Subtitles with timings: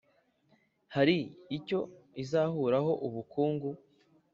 [0.95, 1.17] Hari
[1.57, 1.79] icyo
[2.23, 3.69] izahuraho ubukungu